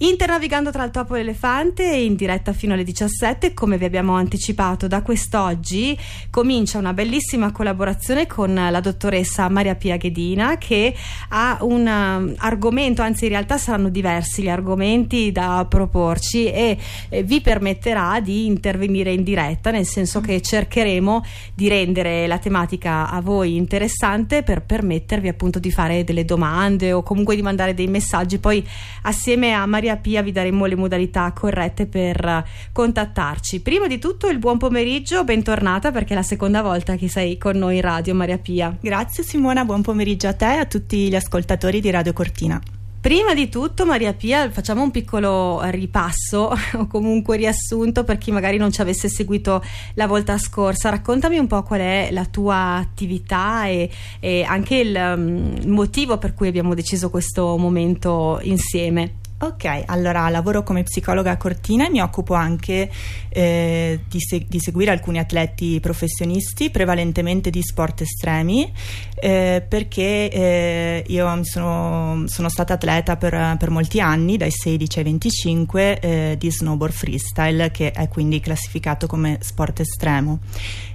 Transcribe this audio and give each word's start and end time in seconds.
Internavigando 0.00 0.70
tra 0.70 0.84
il 0.84 0.92
topo 0.92 1.16
e 1.16 1.18
l'elefante 1.18 1.82
in 1.84 2.14
diretta 2.14 2.52
fino 2.52 2.74
alle 2.74 2.84
17, 2.84 3.52
come 3.52 3.78
vi 3.78 3.84
abbiamo 3.84 4.14
anticipato 4.14 4.86
da 4.86 5.02
quest'oggi, 5.02 5.98
comincia 6.30 6.78
una 6.78 6.92
bellissima 6.92 7.50
collaborazione 7.50 8.28
con 8.28 8.54
la 8.54 8.78
dottoressa 8.78 9.48
Maria 9.48 9.74
Pia 9.74 9.96
Ghedina 9.96 10.56
che 10.56 10.94
ha 11.30 11.58
un 11.62 11.80
um, 11.80 12.34
argomento, 12.36 13.02
anzi 13.02 13.24
in 13.24 13.30
realtà 13.30 13.58
saranno 13.58 13.88
diversi 13.88 14.42
gli 14.42 14.48
argomenti 14.48 15.32
da 15.32 15.66
proporci 15.68 16.46
e 16.46 16.78
eh, 17.08 17.22
vi 17.24 17.40
permetterà 17.40 18.20
di 18.20 18.46
intervenire 18.46 19.12
in 19.12 19.24
diretta, 19.24 19.72
nel 19.72 19.84
senso 19.84 20.20
che 20.20 20.40
cercheremo 20.40 21.24
di 21.54 21.66
rendere 21.66 22.28
la 22.28 22.38
tematica 22.38 23.10
a 23.10 23.20
voi 23.20 23.56
interessante 23.56 24.44
per 24.44 24.62
permettervi 24.62 25.26
appunto 25.26 25.58
di 25.58 25.72
fare 25.72 26.04
delle 26.04 26.24
domande 26.24 26.92
o 26.92 27.02
comunque 27.02 27.34
di 27.34 27.42
mandare 27.42 27.74
dei 27.74 27.88
messaggi. 27.88 28.38
Poi 28.38 28.64
assieme 29.02 29.52
a 29.52 29.66
Maria 29.66 29.86
Maria 29.88 29.96
Pia 29.96 30.22
vi 30.22 30.32
daremo 30.32 30.66
le 30.66 30.76
modalità 30.76 31.32
corrette 31.32 31.86
per 31.86 32.44
contattarci. 32.72 33.60
Prima 33.60 33.86
di 33.86 33.98
tutto 33.98 34.28
il 34.28 34.38
buon 34.38 34.58
pomeriggio, 34.58 35.24
bentornata 35.24 35.90
perché 35.90 36.12
è 36.12 36.16
la 36.16 36.22
seconda 36.22 36.60
volta 36.60 36.96
che 36.96 37.08
sei 37.08 37.38
con 37.38 37.56
noi 37.56 37.76
in 37.76 37.82
radio 37.82 38.14
Maria 38.14 38.36
Pia. 38.36 38.76
Grazie 38.78 39.24
Simona, 39.24 39.64
buon 39.64 39.80
pomeriggio 39.80 40.28
a 40.28 40.34
te 40.34 40.56
e 40.56 40.58
a 40.58 40.66
tutti 40.66 41.08
gli 41.08 41.14
ascoltatori 41.14 41.80
di 41.80 41.90
Radio 41.90 42.12
Cortina. 42.12 42.60
Prima 43.00 43.32
di 43.32 43.48
tutto, 43.48 43.86
Maria 43.86 44.12
Pia, 44.12 44.50
facciamo 44.50 44.82
un 44.82 44.90
piccolo 44.90 45.60
ripasso 45.70 46.52
o 46.76 46.86
comunque 46.86 47.36
riassunto 47.36 48.04
per 48.04 48.18
chi 48.18 48.32
magari 48.32 48.58
non 48.58 48.72
ci 48.72 48.82
avesse 48.82 49.08
seguito 49.08 49.62
la 49.94 50.06
volta 50.06 50.36
scorsa. 50.36 50.90
Raccontami 50.90 51.38
un 51.38 51.46
po' 51.46 51.62
qual 51.62 51.80
è 51.80 52.08
la 52.10 52.26
tua 52.26 52.74
attività 52.74 53.66
e, 53.66 53.88
e 54.20 54.42
anche 54.42 54.76
il 54.76 54.94
um, 54.94 55.58
motivo 55.66 56.18
per 56.18 56.34
cui 56.34 56.48
abbiamo 56.48 56.74
deciso 56.74 57.08
questo 57.08 57.56
momento 57.56 58.40
insieme. 58.42 59.17
Ok, 59.40 59.84
allora 59.86 60.28
lavoro 60.30 60.64
come 60.64 60.82
psicologa 60.82 61.30
a 61.30 61.36
Cortina 61.36 61.86
e 61.86 61.90
mi 61.90 62.00
occupo 62.00 62.34
anche 62.34 62.90
eh, 63.28 64.00
di, 64.08 64.18
se- 64.20 64.44
di, 64.48 64.58
seguire 64.58 64.90
alcuni 64.90 65.20
atleti 65.20 65.78
professionisti, 65.78 66.70
prevalentemente 66.70 67.48
di 67.48 67.62
sport 67.62 68.00
estremi, 68.00 68.68
eh, 69.14 69.64
perché 69.66 70.28
eh, 70.28 71.04
io 71.06 71.44
sono, 71.44 72.24
sono, 72.26 72.48
stata 72.48 72.72
atleta 72.72 73.16
per, 73.16 73.54
per, 73.60 73.70
molti 73.70 74.00
anni, 74.00 74.36
dai 74.36 74.50
16 74.50 74.98
ai 74.98 75.04
25, 75.04 76.00
eh, 76.00 76.36
di 76.36 76.50
snowboard 76.50 76.92
freestyle, 76.92 77.70
che 77.70 77.92
è 77.92 78.08
quindi 78.08 78.40
classificato 78.40 79.06
come 79.06 79.38
sport 79.40 79.78
estremo. 79.78 80.40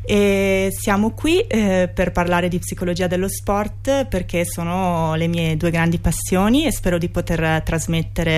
E 0.05 0.67
siamo 0.69 1.11
qui 1.11 1.39
eh, 1.39 1.89
per 1.93 2.11
parlare 2.11 2.49
di 2.49 2.59
psicologia 2.59 3.07
dello 3.07 3.29
sport 3.29 4.05
perché 4.07 4.43
sono 4.43 5.15
le 5.15 5.27
mie 5.27 5.55
due 5.55 5.71
grandi 5.71 5.97
passioni 5.97 6.65
e 6.65 6.73
spero 6.73 6.97
di 6.97 7.07
poter 7.07 7.61
trasmettere 7.63 8.32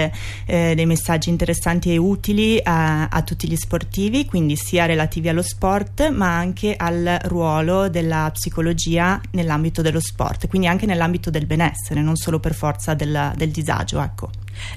eh, 0.45 0.73
dei 0.75 0.85
messaggi 0.85 1.29
interessanti 1.29 1.91
e 1.91 1.97
utili 1.97 2.59
a, 2.61 3.07
a, 3.07 3.21
tutti 3.23 3.47
gli 3.47 3.55
sportivi, 3.55 4.25
quindi 4.25 4.55
sia 4.55 4.85
relativi 4.85 5.29
allo 5.29 5.41
sport 5.41 6.09
ma 6.09 6.35
anche 6.35 6.75
al 6.75 7.19
ruolo 7.23 7.89
della 7.89 8.29
psicologia 8.33 9.19
nell'ambito 9.31 9.81
dello 9.81 9.99
sport, 9.99 10.47
quindi 10.47 10.67
anche 10.67 10.85
nell'ambito 10.85 11.29
del 11.29 11.45
benessere, 11.45 12.01
non 12.01 12.15
solo 12.15 12.39
per 12.39 12.53
forza 12.53 12.93
del, 12.93 13.33
del 13.35 13.49
disagio. 13.51 14.01
Ecco. 14.01 14.29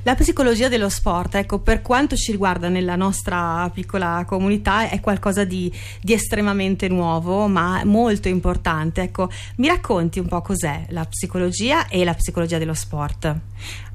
La 0.03 0.15
psicologia 0.15 0.69
dello 0.69 0.89
sport, 0.89 1.37
ecco, 1.37 1.61
per 1.61 1.83
quanto 1.83 2.17
ci 2.17 2.33
riguarda 2.33 2.69
nella 2.69 2.97
nostra 2.97 3.71
piccola 3.73 4.25
comunità, 4.27 4.89
è 4.89 5.01
qualcosa 5.01 5.45
di, 5.45 5.73
di 6.01 6.13
estremamente 6.13 6.89
nuovo, 6.89 7.47
ma 7.47 7.83
molto 7.85 8.29
importante. 8.29 9.03
Ecco, 9.03 9.31
mi 9.57 9.69
racconti 9.69 10.19
un 10.19 10.27
po' 10.27 10.43
cos'è 10.43 10.87
la 10.89 11.05
psicologia 11.05 11.89
e 11.89 12.05
la 12.05 12.15
psicologia 12.15 12.59
dello 12.59 12.75
sport? 12.75 13.37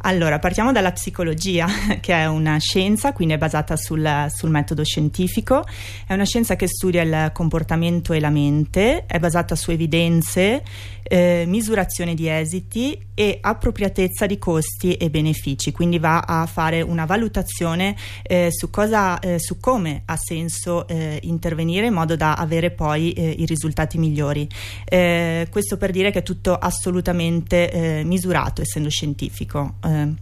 Allora, 0.06 0.38
partiamo 0.38 0.73
dalla 0.73 0.92
psicologia, 0.92 1.66
che 2.02 2.14
è 2.14 2.25
una 2.25 2.58
scienza, 2.58 3.14
quindi 3.14 3.36
è 3.36 3.38
basata 3.38 3.78
sul, 3.78 4.28
sul, 4.33 4.50
metodo 4.50 4.83
scientifico. 4.83 5.64
È 6.06 6.14
una 6.14 6.25
scienza 6.25 6.56
che 6.58 6.67
studia 6.67 7.02
il 7.03 7.31
comportamento 7.33 8.11
e 8.11 8.19
la 8.19 8.30
mente, 8.30 9.06
è 9.06 9.17
basata 9.19 9.56
su 9.56 9.72
evidenze, 9.72 10.62
eh, 11.03 11.44
misurazione 11.47 12.16
di 12.16 12.28
esiti 12.28 13.00
e 13.13 13.38
appropriatezza 13.40 14.25
di 14.25 14.38
costi 14.38 14.96
e 14.96 15.09
benefici. 15.09 15.72
Quindi 15.72 16.00
va 16.00 16.19
a 16.19 16.45
fare 16.47 16.81
una 16.81 17.06
valutazione 17.06 17.95
eh, 18.24 18.50
su, 18.51 18.69
cosa, 18.69 19.19
eh, 19.19 19.40
su, 19.40 19.57
come 19.59 20.01
ha 20.06 20.18
senso 20.18 20.85
eh, 20.88 21.19
intervenire 21.24 21.88
in 21.88 21.94
modo 21.94 22.16
da 22.16 22.34
avere 22.34 22.72
poi 22.72 23.12
eh, 23.12 23.30
i 23.38 23.45
risultati 23.45 23.97
migliori. 23.97 24.47
Eh, 24.84 25.47
questo 25.50 25.78
per 25.78 25.91
dire 25.91 26.12
che 26.12 26.19
è 26.19 26.24
tutto 26.24 26.56
assolutamente 26.56 28.01
misurato, 28.03 28.62
essendo 28.62 28.90
scientifico. 28.90 29.53
Eh, 29.59 30.14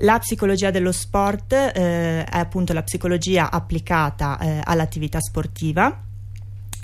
la 0.00 0.18
psicologia 0.18 0.70
dello 0.70 0.92
sport 0.92 1.52
eh, 1.52 2.24
è 2.24 2.38
appunto 2.38 2.72
la 2.72 2.82
psicologia 2.82 3.50
applicata 3.50 4.38
eh, 4.38 4.60
all'attività 4.62 5.20
sportiva 5.20 6.02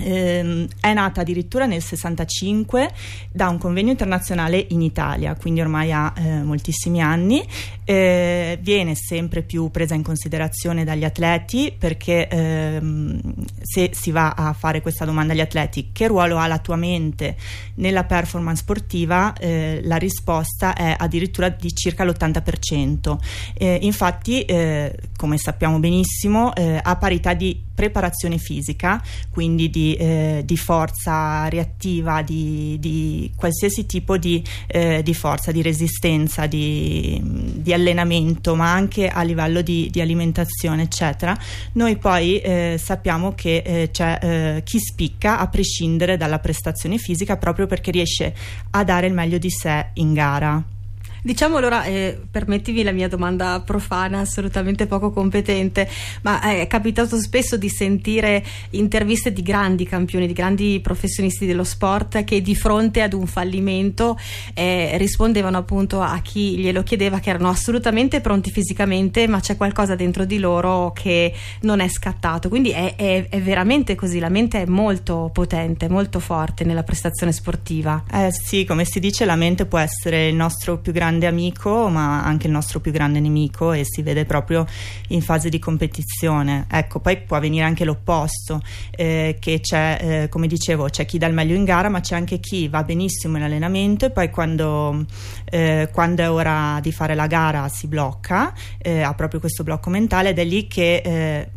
eh, 0.03 0.69
è 0.81 0.93
nata 0.93 1.21
addirittura 1.21 1.66
nel 1.66 1.83
65 1.83 2.91
da 3.31 3.49
un 3.49 3.59
convegno 3.59 3.91
internazionale 3.91 4.66
in 4.71 4.81
Italia, 4.83 5.34
quindi 5.34 5.61
ormai 5.61 5.93
ha 5.93 6.12
eh, 6.16 6.43
moltissimi 6.43 7.00
anni, 7.00 7.47
eh, 7.84 8.59
viene 8.60 8.94
sempre 8.94 9.43
più 9.43 9.71
presa 9.71 9.94
in 9.94 10.03
considerazione 10.03 10.84
dagli 10.84 11.05
atleti 11.05 11.75
perché 11.77 12.28
ehm, 12.28 13.21
se 13.60 13.91
si 13.93 14.10
va 14.10 14.31
a 14.31 14.53
fare 14.53 14.81
questa 14.81 15.05
domanda 15.05 15.33
agli 15.33 15.41
atleti 15.41 15.91
che 15.93 16.06
ruolo 16.06 16.39
ha 16.39 16.47
la 16.47 16.59
tua 16.59 16.77
mente 16.77 17.37
nella 17.77 18.05
performance 18.05 18.62
sportiva, 18.62 19.33
eh, 19.34 19.81
la 19.84 19.97
risposta 19.97 20.75
è 20.75 20.94
addirittura 20.97 21.49
di 21.49 21.75
circa 21.75 22.05
l'80%. 22.05 23.19
Eh, 23.55 23.78
infatti, 23.83 24.43
eh, 24.43 24.97
come 25.16 25.39
sappiamo 25.39 25.78
benissimo, 25.78 26.50
a 26.50 26.97
parità 26.97 27.34
di 27.34 27.69
preparazione 27.81 28.37
fisica, 28.37 29.03
quindi 29.31 29.71
di, 29.71 29.90
eh, 29.97 30.43
di 30.45 30.56
forza 30.56 31.49
reattiva, 31.49 32.23
di, 32.23 32.77
di, 32.81 33.33
qualsiasi 33.37 33.87
tipo 33.87 34.17
di, 34.17 34.43
eh, 34.67 35.03
di, 35.03 35.15
forza, 35.15 35.53
di 35.53 35.62
resistenza, 35.62 36.47
di, 36.47 37.21
di, 37.23 37.73
allenamento, 37.73 38.55
ma 38.55 38.73
anche 38.73 39.09
a 39.09 39.23
livello 39.23 39.62
di, 39.62 39.91
alimentazione, 40.01 40.83
eccetera, 40.83 41.37
noi 41.73 41.97
poi 41.97 42.39
eh, 42.39 42.81
sappiamo 42.83 43.34
che 43.34 43.62
eh, 43.65 43.89
c'è 43.91 44.19
eh, 44.21 44.62
chi 44.65 44.78
spicca 44.78 45.39
a 45.39 45.49
prescindere 45.49 46.17
dalla 46.17 46.39
prestazione 46.39 46.97
fisica 46.97 47.37
proprio 47.37 47.67
perché 47.67 47.91
riesce 47.91 48.34
a 48.71 48.84
dare 48.84 49.07
il 49.07 49.12
meglio 49.12 49.39
di 49.39 49.51
sé 49.51 49.89
in 49.95 50.15
gara. 50.15 50.78
Diciamo 51.22 51.58
allora, 51.58 51.84
eh, 51.84 52.19
permettimi 52.31 52.82
la 52.82 52.92
mia 52.92 53.08
domanda 53.08 53.60
profana, 53.60 54.20
assolutamente 54.20 54.86
poco 54.86 55.10
competente, 55.10 55.86
ma 56.22 56.41
è 56.41 56.66
capitato 56.66 57.19
spesso 57.20 57.58
di 57.58 57.69
sentire 57.69 58.42
interviste 58.70 59.30
di 59.30 59.42
grandi 59.42 59.84
campioni, 59.84 60.26
di 60.26 60.32
grandi 60.32 60.80
professionisti 60.82 61.44
dello 61.44 61.64
sport 61.64 62.25
che 62.25 62.41
di 62.41 62.54
fronte 62.54 63.03
ad 63.03 63.12
un 63.12 63.26
fallimento 63.26 64.19
eh, 64.54 64.97
rispondevano 64.97 65.59
appunto 65.59 66.00
a 66.00 66.19
chi 66.22 66.56
glielo 66.56 66.82
chiedeva 66.82 67.19
che 67.19 67.28
erano 67.28 67.50
assolutamente 67.50 68.22
pronti 68.22 68.50
fisicamente, 68.50 69.26
ma 69.26 69.41
c'è 69.41 69.59
qualcosa 69.59 69.94
dentro 69.94 70.25
di 70.25 70.38
loro 70.38 70.92
che 70.92 71.34
non 71.60 71.80
è 71.80 71.88
scattato. 71.88 72.48
Quindi 72.48 72.70
è, 72.70 72.94
è, 72.97 73.28
è 73.28 73.41
veramente 73.42 73.94
così, 73.94 74.20
la 74.20 74.30
mente 74.30 74.62
è 74.62 74.66
molto 74.66 75.28
potente, 75.34 75.86
molto 75.91 76.19
forte 76.19 76.64
nella 76.64 76.82
prestazione 76.82 77.32
sportiva. 77.32 78.04
Eh 78.10 78.30
sì, 78.32 78.64
come 78.64 78.86
si 78.86 79.00
dice, 79.00 79.26
la 79.26 79.36
mente 79.36 79.66
può 79.66 79.78
essere 79.78 80.28
il 80.28 80.34
nostro 80.34 80.78
più 80.78 80.92
grande 80.92 81.09
grande 81.10 81.26
amico 81.26 81.88
ma 81.88 82.22
anche 82.22 82.47
il 82.47 82.53
nostro 82.53 82.78
più 82.78 82.93
grande 82.93 83.19
nemico 83.19 83.72
e 83.72 83.82
si 83.84 84.03
vede 84.03 84.25
proprio 84.25 84.65
in 85.09 85.21
fase 85.21 85.48
di 85.48 85.59
competizione. 85.59 86.66
Ecco 86.71 87.00
poi 87.00 87.19
può 87.19 87.37
avvenire 87.37 87.65
anche 87.65 87.84
l'opposto 87.84 88.62
eh, 88.93 89.37
che 89.41 89.60
c'è 89.60 89.98
eh, 90.00 90.28
come 90.28 90.47
dicevo 90.47 90.88
c'è 90.88 91.04
chi 91.04 91.19
dà 91.19 91.26
il 91.26 91.34
meglio 91.34 91.56
in 91.56 91.65
gara 91.65 91.88
ma 91.88 92.00
c'è 92.00 92.15
anche 92.15 92.38
chi 92.38 92.69
va 92.69 92.84
benissimo 92.84 93.37
in 93.37 93.43
allenamento 93.43 94.06
e 94.06 94.10
poi 94.10 94.31
quando, 94.31 95.04
eh, 95.47 95.88
quando 95.93 96.22
è 96.22 96.31
ora 96.31 96.78
di 96.81 96.93
fare 96.93 97.15
la 97.15 97.27
gara 97.27 97.69
si 97.69 97.88
blocca 97.88 98.53
eh, 98.78 99.03
ha 99.03 99.12
proprio 99.15 99.41
questo 99.41 99.65
blocco 99.65 99.91
mentale 99.91 100.30
ed 100.30 100.39
è 100.39 100.45
lì 100.45 100.68
che 100.68 101.03
eh, 101.04 101.51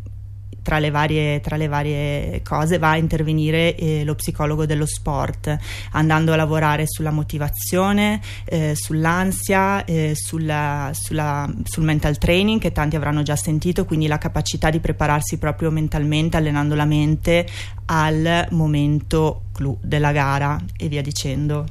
tra 0.64 0.78
le 0.78 0.90
varie, 0.90 1.40
tra 1.40 1.56
le 1.56 1.68
varie 1.68 2.40
cose 2.42 2.78
va 2.78 2.92
a 2.92 2.96
intervenire 2.96 3.76
eh, 3.76 4.02
lo 4.02 4.14
psicologo 4.14 4.64
dello 4.64 4.86
sport, 4.86 5.56
andando 5.92 6.32
a 6.32 6.36
lavorare 6.36 6.84
sulla 6.86 7.10
motivazione, 7.10 8.20
eh, 8.46 8.72
sull'ansia, 8.74 9.84
eh, 9.84 10.14
sulla, 10.16 10.90
sulla, 10.94 11.48
sul 11.64 11.84
mental 11.84 12.16
training 12.16 12.60
che 12.60 12.72
tanti 12.72 12.96
avranno 12.96 13.22
già 13.22 13.36
sentito, 13.36 13.84
quindi 13.84 14.06
la 14.06 14.18
capacità 14.18 14.70
di 14.70 14.80
prepararsi 14.80 15.36
proprio 15.36 15.70
mentalmente, 15.70 16.38
allenando 16.38 16.74
la 16.74 16.86
mente 16.86 17.46
al 17.86 18.46
momento 18.50 19.42
clou 19.52 19.78
della 19.80 20.12
gara 20.12 20.60
e 20.76 20.88
via 20.88 21.02
dicendo. 21.02 21.66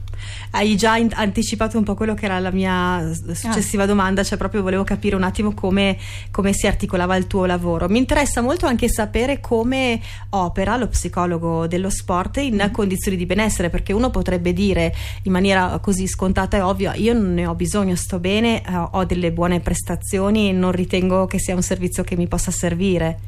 Hai 0.52 0.78
già 0.78 0.96
in- 0.96 1.10
anticipato 1.14 1.78
un 1.78 1.84
po' 1.84 1.96
quello 1.96 2.14
che 2.14 2.26
era 2.26 2.40
la 2.40 2.52
mia 2.52 3.12
successiva 3.34 3.84
ah. 3.84 3.88
domanda, 3.88 4.24
cioè 4.24 4.38
proprio 4.38 4.62
volevo 4.62 4.84
capire 4.84 5.16
un 5.16 5.24
attimo 5.24 5.54
come, 5.54 5.98
come 6.32 6.54
si 6.54 6.66
articolava 6.66 7.16
il 7.18 7.28
tuo 7.28 7.46
lavoro. 7.46 7.90
Mi 7.90 7.98
interessa 7.98 8.42
molto 8.42 8.66
anche 8.66 8.83
anche 8.84 8.90
sapere 8.90 9.40
come 9.40 10.00
opera 10.32 10.76
lo 10.76 10.88
psicologo 10.88 11.68
dello 11.68 11.90
sport 11.90 12.38
in 12.38 12.62
mm. 12.68 12.72
condizioni 12.72 13.16
di 13.16 13.26
benessere, 13.26 13.70
perché 13.70 13.94
uno 13.94 14.10
potrebbe 14.10 14.52
dire 14.52 14.94
in 15.24 15.32
maniera 15.32 15.80
così 15.80 16.08
scontata 16.08 16.58
e 16.58 16.62
ovvia, 16.62 16.94
io 16.96 17.14
non 17.14 17.34
ne 17.34 17.46
ho 17.46 17.56
bisogno, 17.56 17.96
sto 17.96 18.20
bene, 18.20 18.62
eh, 18.62 18.76
ho 18.92 19.06
delle 19.06 19.32
buone 19.32 19.62
prestazioni 19.62 20.50
e 20.50 20.52
non 20.52 20.72
ritengo 20.72 21.26
che 21.28 21.40
sia 21.40 21.56
un 21.56 21.62
servizio 21.62 22.04
che 22.04 22.18
mi 22.18 22.28
possa 22.28 22.52
servire. 22.52 23.20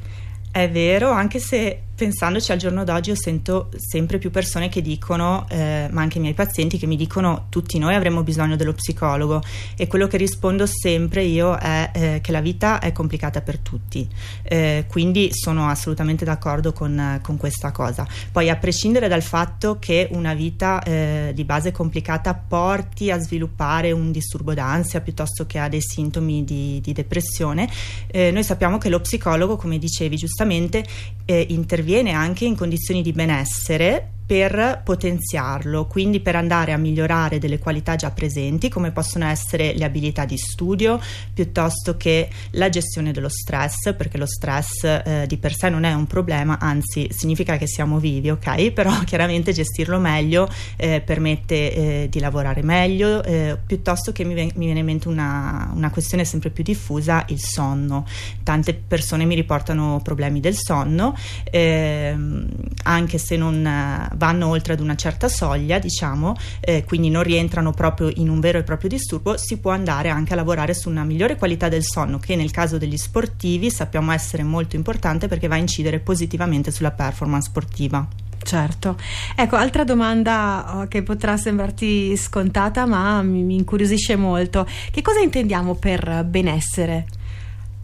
È 0.51 0.69
vero, 0.69 1.09
anche 1.09 1.39
se 1.39 1.81
pensandoci 1.95 2.51
al 2.51 2.57
giorno 2.57 2.83
d'oggi 2.83 3.11
io 3.11 3.15
sento 3.15 3.69
sempre 3.77 4.17
più 4.17 4.29
persone 4.29 4.67
che 4.67 4.81
dicono, 4.81 5.45
eh, 5.49 5.87
ma 5.91 6.01
anche 6.01 6.17
i 6.17 6.21
miei 6.21 6.33
pazienti, 6.33 6.77
che 6.77 6.87
mi 6.87 6.97
dicono 6.97 7.45
tutti 7.49 7.79
noi 7.79 7.95
avremmo 7.95 8.21
bisogno 8.21 8.57
dello 8.57 8.73
psicologo 8.73 9.41
e 9.77 9.87
quello 9.87 10.07
che 10.07 10.17
rispondo 10.17 10.65
sempre 10.65 11.23
io 11.23 11.55
è 11.55 11.91
eh, 11.93 12.19
che 12.21 12.31
la 12.33 12.41
vita 12.41 12.79
è 12.79 12.91
complicata 12.91 13.41
per 13.41 13.59
tutti, 13.59 14.07
eh, 14.43 14.85
quindi 14.89 15.29
sono 15.31 15.69
assolutamente 15.69 16.25
d'accordo 16.25 16.73
con, 16.73 17.19
con, 17.23 17.37
questa 17.37 17.71
cosa. 17.71 18.05
Poi 18.31 18.49
a 18.49 18.57
prescindere 18.57 19.07
dal 19.07 19.21
fatto 19.21 19.77
che 19.79 20.09
una 20.11 20.33
vita 20.33 20.83
eh, 20.83 21.31
di 21.33 21.45
base 21.45 21.71
complicata 21.71 22.33
porti 22.33 23.09
a 23.09 23.19
sviluppare 23.19 23.91
un 23.91 24.11
disturbo 24.11 24.53
d'ansia 24.53 24.99
piuttosto 24.99 25.45
che 25.45 25.59
a 25.59 25.69
dei 25.69 25.81
sintomi 25.81 26.43
di, 26.43 26.81
di 26.81 26.91
depressione, 26.91 27.69
eh, 28.07 28.31
noi 28.31 28.43
sappiamo 28.43 28.77
che 28.77 28.89
lo 28.89 28.99
psicologo, 28.99 29.55
come 29.55 29.77
dicevi 29.77 30.17
giustamente, 30.17 30.83
eh, 31.25 31.45
interviene 31.49 31.83
interviene 31.85 32.13
anche 32.13 32.45
in 32.45 32.55
condizioni 32.55 33.03
di 33.03 33.11
benessere 33.11 34.14
per 34.25 34.81
potenziarlo, 34.83 35.85
quindi 35.85 36.19
per 36.19 36.35
andare 36.35 36.71
a 36.71 36.77
migliorare 36.77 37.37
delle 37.37 37.59
qualità 37.59 37.95
già 37.95 38.09
presenti, 38.09 38.69
come 38.69 38.91
possono 38.91 39.25
essere 39.25 39.73
le 39.75 39.85
abilità 39.85 40.25
di 40.25 40.37
studio, 40.37 40.99
piuttosto 41.31 41.95
che 41.95 42.29
la 42.51 42.69
gestione 42.69 43.11
dello 43.11 43.29
stress, 43.29 43.93
perché 43.93 44.17
lo 44.17 44.25
stress 44.25 44.83
eh, 44.83 45.25
di 45.27 45.37
per 45.37 45.53
sé 45.53 45.69
non 45.69 45.83
è 45.83 45.93
un 45.93 46.07
problema, 46.07 46.57
anzi 46.59 47.07
significa 47.11 47.57
che 47.57 47.67
siamo 47.67 47.99
vivi, 47.99 48.31
ok? 48.31 48.71
Però 48.73 48.91
chiaramente 49.03 49.53
gestirlo 49.53 49.99
meglio 49.99 50.49
eh, 50.75 51.01
permette 51.01 51.73
eh, 51.73 52.07
di 52.09 52.19
lavorare 52.19 52.63
meglio, 52.63 53.23
eh, 53.23 53.57
piuttosto 53.63 54.11
che 54.11 54.23
mi, 54.23 54.33
ven- 54.33 54.51
mi, 54.55 54.65
viene 54.65 54.79
in 54.79 54.85
mente 54.85 55.07
una, 55.07 55.71
una 55.73 55.91
questione 55.91 56.25
sempre 56.25 56.49
più 56.49 56.63
diffusa, 56.63 57.25
il 57.27 57.39
sonno. 57.39 58.05
Tante 58.41 58.73
persone 58.73 59.25
mi 59.25 59.35
riportano 59.35 59.99
problemi 60.03 60.39
del 60.39 60.55
sonno, 60.55 61.15
ehm, 61.51 62.47
anche 62.83 63.17
se 63.19 63.37
non 63.37 64.13
vanno 64.15 64.47
oltre 64.47 64.73
ad 64.73 64.79
una 64.79 64.95
certa 64.95 65.27
soglia, 65.27 65.79
diciamo, 65.79 66.35
eh, 66.59 66.83
quindi 66.83 67.09
non 67.09 67.23
rientrano 67.23 67.71
proprio 67.71 68.11
in 68.15 68.29
un 68.29 68.39
vero 68.39 68.57
e 68.57 68.63
proprio 68.63 68.89
disturbo, 68.89 69.37
si 69.37 69.57
può 69.57 69.71
andare 69.71 70.09
anche 70.09 70.33
a 70.33 70.35
lavorare 70.35 70.73
su 70.73 70.89
una 70.89 71.03
migliore 71.03 71.37
qualità 71.37 71.69
del 71.69 71.83
sonno, 71.83 72.19
che 72.19 72.35
nel 72.35 72.51
caso 72.51 72.77
degli 72.77 72.97
sportivi 72.97 73.69
sappiamo 73.69 74.11
essere 74.11 74.43
molto 74.43 74.75
importante 74.75 75.27
perché 75.27 75.47
va 75.47 75.55
a 75.55 75.59
incidere 75.59 75.99
positivamente 75.99 76.71
sulla 76.71 76.91
performance 76.91 77.49
sportiva. 77.49 78.07
Certo. 78.45 78.95
Ecco, 79.35 79.55
altra 79.55 79.83
domanda 79.83 80.77
oh, 80.77 80.87
che 80.87 81.01
potrà 81.01 81.35
sembrarti 81.35 82.15
scontata, 82.15 82.85
ma 82.85 83.23
mi, 83.23 83.41
mi 83.41 83.55
incuriosisce 83.55 84.15
molto. 84.15 84.67
Che 84.91 85.01
cosa 85.01 85.19
intendiamo 85.19 85.73
per 85.73 86.23
benessere? 86.25 87.05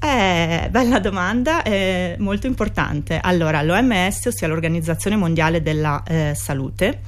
Eh, 0.03 0.67
bella 0.71 0.97
domanda, 0.97 1.61
eh, 1.61 2.15
molto 2.17 2.47
importante. 2.47 3.19
Allora, 3.21 3.61
l'OMS, 3.61 4.25
ossia 4.25 4.47
l'Organizzazione 4.47 5.15
Mondiale 5.15 5.61
della 5.61 6.01
eh, 6.03 6.33
Salute, 6.33 7.01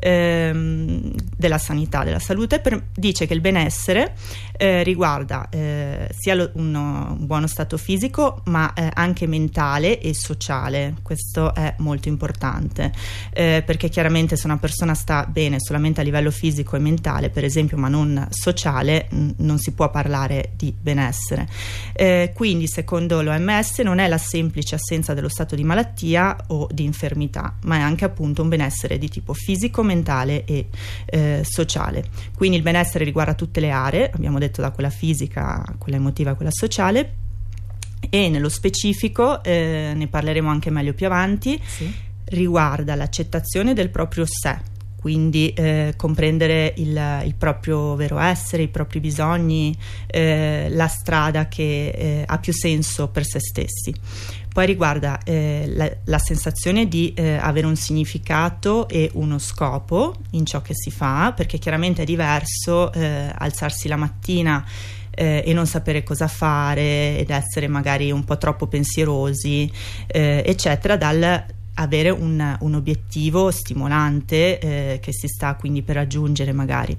ehm, 0.00 1.12
della 1.36 1.58
sanità, 1.58 2.02
della 2.04 2.18
salute, 2.18 2.60
per, 2.60 2.82
dice 2.94 3.26
che 3.26 3.34
il 3.34 3.40
benessere 3.40 4.14
eh, 4.56 4.82
riguarda 4.82 5.48
eh, 5.50 6.08
sia 6.18 6.34
lo, 6.34 6.50
uno, 6.54 7.16
un 7.18 7.26
buono 7.26 7.46
stato 7.46 7.76
fisico 7.76 8.42
ma 8.46 8.72
eh, 8.74 8.90
anche 8.92 9.26
mentale 9.26 10.00
e 10.00 10.14
sociale. 10.14 10.96
Questo 11.02 11.54
è 11.54 11.74
molto 11.78 12.08
importante 12.08 12.92
eh, 13.32 13.62
perché 13.64 13.88
chiaramente 13.88 14.36
se 14.36 14.46
una 14.46 14.58
persona 14.58 14.94
sta 14.94 15.26
bene 15.26 15.56
solamente 15.60 16.00
a 16.00 16.04
livello 16.04 16.30
fisico 16.30 16.76
e 16.76 16.78
mentale, 16.78 17.30
per 17.30 17.44
esempio, 17.44 17.76
ma 17.76 17.88
non 17.88 18.26
sociale, 18.30 19.08
n- 19.12 19.34
non 19.38 19.58
si 19.58 19.72
può 19.72 19.90
parlare 19.90 20.52
di 20.56 20.74
benessere. 20.78 21.48
Eh, 21.92 22.32
quindi, 22.34 22.66
secondo 22.66 23.22
l'OMS, 23.22 23.78
non 23.80 23.98
è 23.98 24.08
la 24.08 24.18
semplice 24.18 24.74
assenza 24.74 25.14
dello 25.14 25.28
stato 25.28 25.54
di 25.54 25.64
malattia 25.64 26.36
o 26.48 26.68
di 26.70 26.84
infermità, 26.84 27.56
ma 27.62 27.76
è 27.76 27.80
anche 27.80 28.04
appunto 28.04 28.42
un 28.42 28.48
benessere 28.48 28.98
di 28.98 29.08
tipo 29.08 29.34
fisico, 29.34 29.82
mentale 29.90 30.44
e 30.44 30.66
eh, 31.06 31.42
sociale. 31.44 32.04
Quindi 32.36 32.56
il 32.56 32.62
benessere 32.62 33.04
riguarda 33.04 33.34
tutte 33.34 33.60
le 33.60 33.70
aree, 33.70 34.10
abbiamo 34.12 34.38
detto 34.38 34.60
da 34.60 34.70
quella 34.70 34.90
fisica 34.90 35.64
a 35.66 35.74
quella 35.76 35.96
emotiva 35.96 36.30
a 36.30 36.34
quella 36.34 36.52
sociale 36.52 37.14
e 38.08 38.28
nello 38.28 38.48
specifico, 38.48 39.42
eh, 39.42 39.92
ne 39.94 40.06
parleremo 40.06 40.48
anche 40.48 40.70
meglio 40.70 40.94
più 40.94 41.06
avanti, 41.06 41.60
sì. 41.64 41.92
riguarda 42.26 42.94
l'accettazione 42.94 43.74
del 43.74 43.90
proprio 43.90 44.24
sé, 44.26 44.58
quindi 45.00 45.50
eh, 45.54 45.94
comprendere 45.96 46.74
il, 46.76 47.22
il, 47.24 47.34
proprio 47.34 47.94
vero 47.96 48.18
essere, 48.18 48.62
i 48.62 48.68
propri 48.68 49.00
bisogni, 49.00 49.76
eh, 50.06 50.68
la 50.70 50.88
strada 50.88 51.48
che 51.48 51.88
eh, 51.88 52.24
ha 52.26 52.38
più 52.38 52.52
senso 52.52 53.08
per 53.08 53.24
se 53.24 53.38
stessi. 53.40 53.94
Poi 54.52 54.66
riguarda 54.66 55.20
eh, 55.22 55.70
la, 55.74 55.88
la, 56.04 56.18
sensazione 56.18 56.88
di 56.88 57.14
eh, 57.14 57.36
avere 57.36 57.66
un 57.66 57.76
significato 57.76 58.88
e 58.88 59.08
uno 59.14 59.38
scopo 59.38 60.16
in 60.30 60.44
ciò 60.44 60.60
che 60.60 60.74
si 60.74 60.90
fa, 60.90 61.32
perché 61.36 61.58
chiaramente 61.58 62.02
è 62.02 62.04
diverso 62.04 62.92
eh, 62.92 63.32
alzarsi 63.32 63.86
la 63.86 63.94
mattina 63.94 64.64
eh, 65.12 65.44
e 65.46 65.52
non 65.52 65.66
sapere 65.66 66.02
cosa 66.02 66.26
fare 66.26 67.16
ed 67.18 67.30
essere 67.30 67.68
magari 67.68 68.10
un 68.10 68.24
po' 68.24 68.38
troppo 68.38 68.66
pensierosi, 68.66 69.70
eh, 70.08 70.42
eccetera, 70.44 70.96
dal 70.96 71.44
avere 71.80 72.10
un, 72.10 72.56
un 72.60 72.74
obiettivo 72.74 73.50
stimolante 73.50 74.58
eh, 74.58 74.98
che 75.00 75.12
si 75.12 75.26
sta 75.26 75.54
quindi 75.54 75.82
per 75.82 75.96
raggiungere 75.96 76.52
magari. 76.52 76.96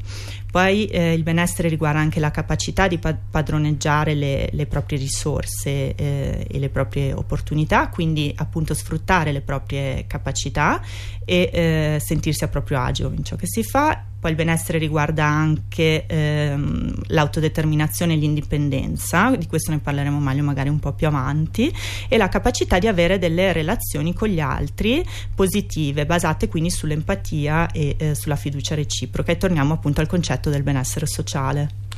Poi 0.52 0.86
eh, 0.88 1.14
il 1.14 1.24
benessere 1.24 1.70
riguarda 1.70 2.00
anche 2.00 2.20
la 2.20 2.32
capacità 2.32 2.88
di 2.88 3.00
padroneggiare 3.00 4.14
le, 4.16 4.50
le 4.52 4.66
proprie 4.66 4.98
risorse 4.98 5.96
eh, 5.96 6.46
e 6.50 6.60
le 6.60 6.70
proprie 6.70 7.14
opportunità, 7.14 7.88
quindi 7.88 8.34
appunto 8.36 8.74
sfruttare 8.74 9.32
le 9.32 9.42
proprie 9.42 10.06
capacità 10.08 10.82
e 11.24 11.50
eh, 11.54 11.98
sentirsi 12.04 12.44
a 12.44 12.50
proprio 12.50 12.80
agio 12.80 13.12
in 13.16 13.24
ciò 13.24 13.36
che 13.38 13.48
si 13.48 13.64
fa 13.64 14.06
poi 14.22 14.30
il 14.30 14.38
benessere 14.38 14.78
riguarda 14.78 15.26
anche 15.26 16.06
ehm, 16.06 16.94
l'autodeterminazione 17.08 18.14
e 18.14 18.18
l'indipendenza, 18.18 19.36
di 19.36 19.48
questo 19.48 19.72
ne 19.72 19.80
parleremo 19.80 20.20
meglio 20.20 20.44
magari 20.44 20.70
un 20.70 20.78
po' 20.78 20.94
più 20.94 21.08
avanti, 21.08 21.74
e 22.08 22.18
la 22.18 22.30
capacità 22.30 22.78
di 22.78 22.88
avere 22.88 23.18
delle 23.18 23.52
relazioni 23.52 24.14
con 24.14 24.30
gli 24.30 24.40
altri 24.40 25.04
positive, 25.34 26.06
basate 26.06 26.48
quindi 26.48 26.70
sull'empatia 26.70 27.72
e 27.72 27.96
eh, 27.98 28.14
sulla 28.14 28.36
fiducia 28.36 28.76
reciproca. 28.76 29.32
E 29.32 29.38
torniamo 29.38 29.74
appunto 29.74 30.02
al 30.02 30.08
concetto 30.08 30.52
del 30.52 30.62
benessere 30.62 31.08
sociale. 31.08 31.90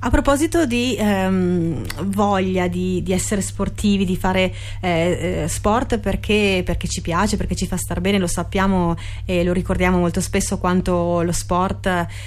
A 0.00 0.10
proposito 0.10 0.66
di 0.66 0.96
ehm, 0.98 1.84
voglia 2.06 2.66
di, 2.66 3.02
di, 3.02 3.12
essere 3.12 3.40
sportivi, 3.40 4.04
di 4.04 4.16
fare 4.16 4.52
eh, 4.80 5.42
eh, 5.44 5.48
sport 5.48 5.98
perché, 5.98 6.62
perché, 6.64 6.88
ci 6.88 7.00
piace, 7.00 7.36
perché 7.36 7.54
ci 7.54 7.66
fa 7.66 7.76
star 7.76 8.00
bene, 8.00 8.18
lo 8.18 8.26
sappiamo 8.26 8.96
e 9.24 9.44
lo 9.44 9.52
ricordiamo 9.52 9.98
molto 9.98 10.20
spesso 10.20 10.58
quanto 10.58 11.22
lo 11.22 11.32
sport 11.32 11.71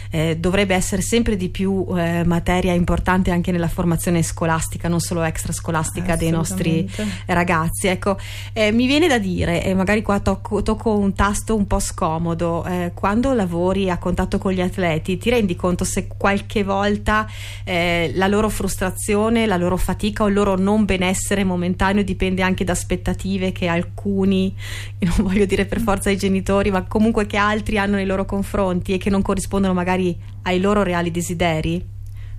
eh, 0.09 0.37
dovrebbe 0.37 0.75
essere 0.75 1.01
sempre 1.01 1.35
di 1.35 1.49
più 1.49 1.85
eh, 1.95 2.23
materia 2.25 2.73
importante 2.73 3.31
anche 3.31 3.51
nella 3.51 3.67
formazione 3.67 4.23
scolastica, 4.23 4.87
non 4.87 4.99
solo 4.99 5.23
extrascolastica 5.23 6.15
dei 6.15 6.31
nostri 6.31 6.89
ragazzi. 7.25 7.87
Ecco, 7.87 8.17
eh, 8.53 8.71
mi 8.71 8.87
viene 8.87 9.07
da 9.07 9.17
dire, 9.17 9.63
e 9.63 9.73
magari 9.73 10.01
qua 10.01 10.19
tocco, 10.19 10.61
tocco 10.61 10.97
un 10.97 11.13
tasto 11.13 11.55
un 11.55 11.67
po' 11.67 11.79
scomodo, 11.79 12.65
eh, 12.65 12.91
quando 12.93 13.33
lavori 13.33 13.89
a 13.89 13.97
contatto 13.97 14.37
con 14.37 14.51
gli 14.51 14.61
atleti 14.61 15.17
ti 15.17 15.29
rendi 15.29 15.55
conto 15.55 15.83
se 15.83 16.07
qualche 16.07 16.63
volta 16.63 17.27
eh, 17.63 18.11
la 18.15 18.27
loro 18.27 18.49
frustrazione, 18.49 19.45
la 19.45 19.57
loro 19.57 19.77
fatica 19.77 20.23
o 20.23 20.27
il 20.27 20.33
loro 20.33 20.55
non 20.57 20.85
benessere 20.85 21.43
momentaneo 21.43 22.03
dipende 22.03 22.41
anche 22.41 22.63
da 22.63 22.73
aspettative 22.73 23.51
che 23.51 23.67
alcuni, 23.67 24.53
non 24.99 25.15
voglio 25.17 25.45
dire 25.45 25.65
per 25.65 25.79
forza 25.79 26.09
i 26.09 26.17
genitori, 26.17 26.71
ma 26.71 26.83
comunque 26.83 27.25
che 27.25 27.37
altri 27.37 27.77
hanno 27.77 27.95
nei 27.95 28.05
loro 28.05 28.25
confronti 28.25 28.93
e 28.93 28.97
che 28.97 29.09
non 29.09 29.21
corrispondono 29.35 29.73
magari 29.73 30.17
ai 30.43 30.61
loro 30.61 30.81
reali 30.81 31.11
desideri? 31.11 31.93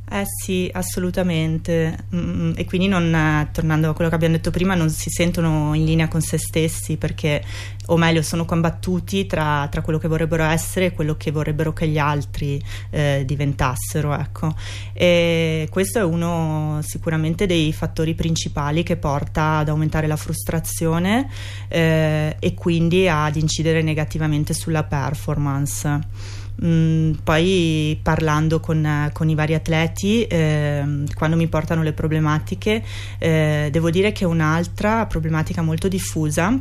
Eh 0.09 0.23
sì, 0.25 0.71
assolutamente. 0.73 2.07
E 2.55 2.65
quindi 2.65 2.87
non, 2.87 3.49
tornando 3.51 3.91
a 3.91 3.93
quello 3.93 4.09
che 4.09 4.15
abbiamo 4.15 4.37
detto 4.37 4.53
prima, 4.53 4.77
non 4.77 4.89
si 4.89 5.11
sentono 5.11 5.75
in 5.75 5.85
linea 5.85 6.07
con 6.07 6.21
se 6.21 6.39
stessi 6.39 6.97
perché, 6.97 7.43
o 7.87 7.97
meglio, 7.97 8.23
sono 8.23 8.45
combattuti 8.45 9.27
tra, 9.27 9.67
tra 9.69 9.83
quello 9.83 9.99
che 9.99 10.07
vorrebbero 10.07 10.45
essere 10.45 10.87
e 10.87 10.93
quello 10.93 11.17
che 11.17 11.33
vorrebbero 11.33 11.73
che 11.73 11.89
gli 11.89 11.99
altri 11.99 12.63
eh, 12.91 13.25
diventassero. 13.27 14.17
Ecco. 14.17 14.55
E 14.93 15.67
questo 15.73 15.99
è 15.99 16.05
uno 16.05 16.79
sicuramente 16.83 17.47
dei 17.47 17.73
fattori 17.73 18.15
principali 18.15 18.85
che 18.85 18.97
porta 18.97 19.59
ad 19.59 19.69
aumentare 19.69 20.07
la 20.07 20.17
frustrazione 20.17 21.29
eh, 21.67 22.37
e 22.39 22.55
quindi 22.55 23.09
ad 23.09 23.35
incidere 23.35 23.83
negativamente 23.83 24.55
sulla 24.55 24.85
performance 24.85 26.45
Mm, 26.65 27.13
poi 27.23 27.99
parlando 28.03 28.61
con, 28.61 29.11
con, 29.13 29.29
i 29.29 29.35
vari 29.35 29.55
atleti, 29.55 30.25
eh, 30.25 31.05
quando 31.15 31.37
mi 31.37 31.49
portano 31.49 31.83
le 31.83 31.93
problematiche, 31.93 32.83
eh, 33.19 33.69
devo 33.71 33.91
dire 33.91 34.13
che 34.13 34.25
un'altra 34.25 35.05
problematica 35.07 35.61
molto 35.61 35.89
diffusa 35.89 36.59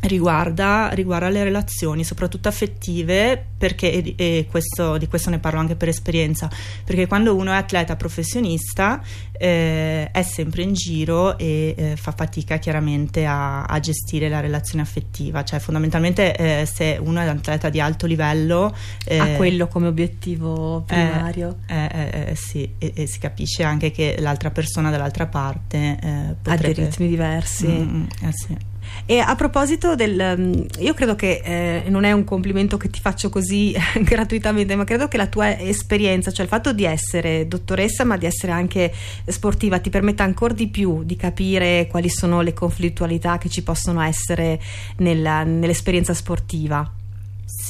Riguarda, 0.00 0.90
riguarda, 0.92 1.28
le 1.28 1.44
relazioni, 1.44 2.04
soprattutto 2.04 2.48
affettive, 2.48 3.42
perché 3.58 3.92
e, 3.92 4.14
e 4.16 4.46
questo, 4.50 4.96
di 4.96 5.06
questo 5.06 5.28
ne 5.28 5.38
parlo 5.38 5.60
anche 5.60 5.76
per 5.76 5.88
esperienza, 5.88 6.48
perché 6.84 7.06
quando 7.06 7.36
uno 7.36 7.52
è 7.52 7.56
atleta 7.56 7.96
professionista 7.96 9.02
eh, 9.32 10.10
è 10.10 10.22
sempre 10.22 10.62
in 10.62 10.72
giro 10.72 11.36
e 11.36 11.74
eh, 11.76 11.96
fa 11.96 12.12
fatica 12.12 12.56
chiaramente 12.56 13.26
a, 13.26 13.64
a, 13.64 13.78
gestire 13.78 14.30
la 14.30 14.40
relazione 14.40 14.80
affettiva, 14.80 15.44
cioè 15.44 15.58
fondamentalmente 15.58 16.34
eh, 16.34 16.66
se 16.66 16.98
uno 16.98 17.20
è 17.20 17.24
un 17.24 17.36
atleta 17.36 17.68
di 17.68 17.80
alto 17.80 18.06
livello... 18.06 18.74
Eh, 19.04 19.18
ha 19.18 19.26
quello 19.36 19.68
come 19.68 19.88
obiettivo 19.88 20.82
primario. 20.86 21.58
Eh, 21.66 22.30
eh, 22.30 22.34
sì, 22.36 22.70
e, 22.78 22.92
e, 22.94 23.06
si 23.06 23.18
capisce 23.18 23.64
anche 23.64 23.90
che 23.90 24.16
l'altra 24.18 24.50
persona 24.50 24.90
dall'altra 24.90 25.26
parte 25.26 25.98
ha 26.42 26.56
dei 26.56 26.72
ritmi 26.72 27.08
diversi. 27.08 27.66
Mm, 27.66 28.06
mm, 28.22 28.28
sì. 28.30 28.69
E 29.06 29.18
a 29.18 29.34
proposito 29.34 29.94
del, 29.94 30.34
mm, 30.38 30.52
io 30.78 30.94
credo 30.94 31.16
che 31.16 31.40
eh, 31.42 31.88
non 31.88 32.04
è 32.04 32.12
un 32.12 32.24
complimento 32.24 32.76
che 32.76 32.90
ti 32.90 33.00
faccio 33.00 33.28
così 33.28 33.74
gratuitamente, 34.02 34.76
ma 34.76 34.84
credo 34.84 35.08
che 35.08 35.16
la 35.16 35.26
tua 35.26 35.58
esperienza, 35.58 36.30
cioè 36.30 36.44
il 36.44 36.50
fatto 36.50 36.72
di 36.72 36.84
essere 36.84 37.48
dottoressa 37.48 38.04
ma 38.04 38.16
di 38.16 38.26
essere 38.26 38.52
anche 38.52 38.92
sportiva, 39.26 39.78
ti 39.78 39.90
permetta 39.90 40.22
ancora 40.22 40.54
di 40.54 40.68
più 40.68 41.02
di 41.02 41.16
capire 41.16 41.86
quali 41.90 42.08
sono 42.08 42.40
le 42.40 42.52
conflittualità 42.52 43.38
che 43.38 43.48
ci 43.48 43.62
possono 43.62 44.00
essere 44.00 44.60
nella, 44.98 45.42
nell'esperienza 45.42 46.14
sportiva. 46.14 46.99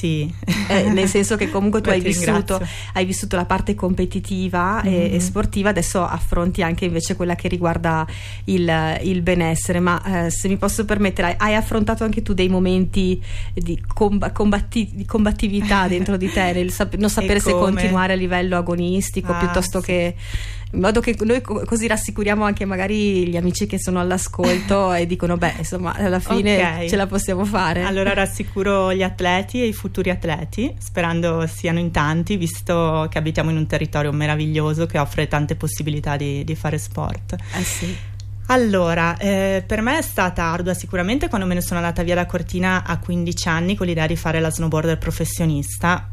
Sì, 0.01 0.33
eh, 0.69 0.89
nel 0.89 1.09
senso 1.09 1.37
che 1.37 1.51
comunque 1.51 1.83
tu 1.83 1.91
Beh, 1.91 1.97
hai, 1.97 2.01
vissuto, 2.01 2.67
hai, 2.95 3.05
vissuto, 3.05 3.37
la 3.37 3.45
parte 3.45 3.75
competitiva 3.75 4.81
mm-hmm. 4.83 4.95
e, 4.95 5.15
e, 5.15 5.21
sportiva, 5.21 5.69
adesso 5.69 6.03
affronti 6.03 6.63
anche 6.63 6.87
invece 6.87 7.17
quella 7.17 7.35
che 7.35 7.49
riguarda 7.49 8.07
il, 8.45 8.99
il 9.03 9.21
benessere, 9.21 9.79
ma 9.79 10.25
eh, 10.25 10.31
se 10.31 10.49
mi 10.49 10.57
posso 10.57 10.87
permettere, 10.87 11.37
hai 11.37 11.55
affrontato 11.55 12.03
anche 12.03 12.23
tu 12.23 12.33
dei 12.33 12.49
momenti 12.49 13.23
di, 13.53 13.79
combatti, 13.87 14.89
di 14.91 15.05
combattività 15.05 15.87
dentro 15.87 16.17
di 16.17 16.33
te, 16.33 16.53
nel 16.55 16.71
sap- 16.71 16.95
non 16.95 17.11
sapere 17.11 17.39
se 17.39 17.53
continuare 17.53 18.15
a 18.15 18.17
livello 18.17 18.57
agonistico 18.57 19.33
ah, 19.33 19.39
piuttosto 19.39 19.81
sì. 19.81 19.87
che 19.87 20.15
in 20.73 20.81
modo 20.81 21.01
che 21.01 21.17
noi 21.21 21.41
così 21.43 21.87
rassicuriamo 21.87 22.45
anche 22.45 22.65
magari 22.65 23.29
gli 23.29 23.37
amici 23.37 23.67
che 23.67 23.79
sono 23.79 23.99
all'ascolto 23.99 24.93
e 24.95 25.07
dicono 25.07 25.37
beh 25.37 25.55
insomma 25.59 25.95
alla 25.95 26.21
fine 26.21 26.57
okay. 26.57 26.89
ce 26.89 26.97
la 26.97 27.07
possiamo 27.07 27.45
fare. 27.45 27.83
Allora 27.83 28.15
rassicuro 28.15 28.93
gli 28.93 29.03
atleti 29.03 29.63
e 29.63 29.67
i 29.67 29.73
futuri 29.73 30.11
atleti 30.11 30.75
sperando 30.79 31.47
siano 31.47 31.79
in 31.79 31.91
tanti 31.91 32.37
visto 32.37 33.07
che 33.11 33.19
abitiamo 33.19 33.51
in 33.51 33.57
un 33.57 33.67
territorio 33.67 34.13
meraviglioso 34.13 34.87
che 34.87 34.99
offre 34.99 35.27
tante 35.27 35.57
possibilità 35.57 36.17
di, 36.17 36.45
di 36.45 36.55
fare 36.55 36.79
sport. 36.79 37.37
Eh 37.59 37.65
sì. 37.65 37.97
Allora, 38.47 39.17
eh, 39.17 39.63
per 39.65 39.81
me 39.81 39.99
è 39.99 40.03
stata 40.03 40.43
ardua 40.43 40.75
sicuramente 40.75 41.29
quando 41.29 41.47
me 41.47 41.55
ne 41.55 41.61
sono 41.61 41.79
andata 41.79 42.03
via 42.03 42.17
da 42.17 42.27
Cortina 42.27 42.83
a 42.85 42.99
15 42.99 43.49
anni 43.49 43.77
con 43.77 43.87
l'idea 43.87 44.09
di 44.09 44.17
fare 44.17 44.41
la 44.41 44.51
snowboarder 44.51 44.99
professionista 44.99 46.11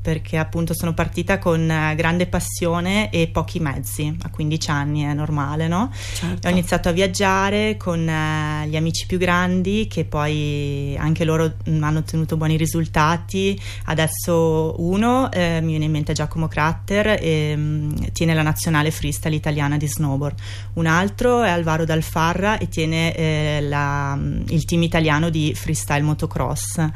perché 0.00 0.38
appunto 0.38 0.72
sono 0.74 0.94
partita 0.94 1.38
con 1.38 1.70
eh, 1.70 1.94
grande 1.94 2.26
passione 2.26 3.10
e 3.10 3.28
pochi 3.28 3.60
mezzi, 3.60 4.16
a 4.22 4.30
15 4.30 4.70
anni 4.70 5.02
è 5.02 5.12
normale, 5.12 5.68
no? 5.68 5.92
Certo. 6.14 6.48
Ho 6.48 6.50
iniziato 6.50 6.88
a 6.88 6.92
viaggiare 6.92 7.76
con 7.76 8.08
eh, 8.08 8.66
gli 8.68 8.76
amici 8.76 9.06
più 9.06 9.18
grandi 9.18 9.86
che 9.86 10.04
poi 10.04 10.96
anche 10.98 11.24
loro 11.24 11.56
mm, 11.68 11.82
hanno 11.82 11.98
ottenuto 11.98 12.38
buoni 12.38 12.56
risultati. 12.56 13.60
Adesso 13.84 14.76
uno 14.78 15.30
eh, 15.30 15.60
mi 15.60 15.68
viene 15.68 15.84
in 15.84 15.90
mente 15.90 16.14
Giacomo 16.14 16.48
Cratter 16.48 17.18
e 17.20 17.54
mh, 17.54 17.60
mm, 17.60 17.92
tiene 18.12 18.32
la 18.32 18.42
nazionale 18.42 18.90
freestyle 18.90 19.36
italiana 19.36 19.76
di 19.76 19.86
snowboard. 19.86 20.38
Un 20.74 20.86
altro 20.86 21.42
è 21.42 21.50
Alvaro 21.50 21.84
Dalfarra 21.84 22.56
e 22.56 22.68
tiene 22.68 23.14
eh, 23.14 23.60
la, 23.60 24.18
il 24.48 24.64
team 24.64 24.82
italiano 24.82 25.28
di 25.28 25.52
freestyle 25.54 26.02
motocross 26.02 26.88